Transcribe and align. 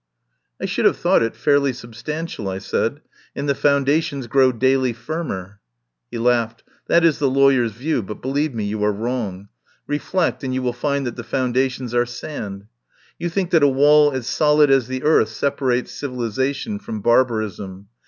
"I 0.59 0.65
should 0.65 0.85
have 0.85 0.97
thought 0.97 1.21
it 1.21 1.35
fairly 1.35 1.71
substan 1.73 2.23
tial," 2.23 2.51
I 2.51 2.57
said, 2.57 3.01
"and 3.35 3.47
the 3.47 3.53
foundations 3.53 4.25
grow 4.25 4.51
daily 4.51 4.93
firmer." 4.93 5.59
He 6.09 6.17
laughed. 6.17 6.63
"That 6.87 7.05
is 7.05 7.19
the 7.19 7.29
lawyer's 7.29 7.73
view, 7.73 8.01
but 8.01 8.19
believe 8.19 8.55
me 8.55 8.63
you 8.63 8.83
are 8.83 8.91
wrong. 8.91 9.49
Reflect, 9.85 10.43
and 10.43 10.55
you 10.55 10.63
will 10.63 10.73
find 10.73 11.05
that 11.05 11.17
the 11.17 11.23
foundations 11.23 11.93
are 11.93 12.07
sand. 12.07 12.65
You 13.19 13.29
think 13.29 13.51
that 13.51 13.61
a 13.61 13.67
wall 13.67 14.11
as 14.11 14.25
solid 14.25 14.71
as 14.71 14.87
the 14.87 15.03
earth 15.03 15.29
separates 15.29 15.91
civilisation 15.91 16.79
from 16.79 17.01
barbarism. 17.01 17.87